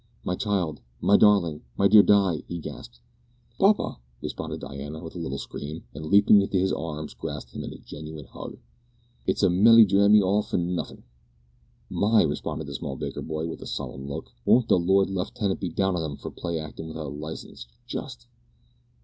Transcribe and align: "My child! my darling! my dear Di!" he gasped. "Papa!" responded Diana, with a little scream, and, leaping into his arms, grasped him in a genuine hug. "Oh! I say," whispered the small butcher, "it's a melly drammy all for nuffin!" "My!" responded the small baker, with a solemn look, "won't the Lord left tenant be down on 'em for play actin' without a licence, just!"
"My 0.23 0.35
child! 0.35 0.81
my 0.99 1.15
darling! 1.15 1.61
my 1.77 1.87
dear 1.87 2.01
Di!" 2.01 2.41
he 2.47 2.57
gasped. 2.57 3.01
"Papa!" 3.59 3.99
responded 4.19 4.61
Diana, 4.61 5.03
with 5.03 5.13
a 5.15 5.19
little 5.19 5.37
scream, 5.37 5.83
and, 5.93 6.07
leaping 6.07 6.41
into 6.41 6.57
his 6.57 6.73
arms, 6.73 7.13
grasped 7.13 7.51
him 7.55 7.63
in 7.63 7.71
a 7.71 7.77
genuine 7.77 8.25
hug. 8.25 8.53
"Oh! 8.53 8.57
I 8.57 8.57
say," 8.57 8.57
whispered 8.57 8.63
the 8.81 8.95
small 8.95 9.05
butcher, 9.11 9.23
"it's 9.37 9.43
a 9.43 9.49
melly 9.51 9.85
drammy 9.85 10.21
all 10.23 10.41
for 10.41 10.57
nuffin!" 10.57 11.03
"My!" 11.91 12.23
responded 12.23 12.65
the 12.65 12.73
small 12.73 12.95
baker, 12.95 13.21
with 13.21 13.61
a 13.61 13.67
solemn 13.67 14.07
look, 14.07 14.31
"won't 14.43 14.69
the 14.69 14.79
Lord 14.79 15.11
left 15.11 15.35
tenant 15.35 15.59
be 15.59 15.69
down 15.69 15.95
on 15.95 16.03
'em 16.03 16.17
for 16.17 16.31
play 16.31 16.57
actin' 16.57 16.87
without 16.87 17.05
a 17.05 17.09
licence, 17.09 17.67
just!" 17.85 18.25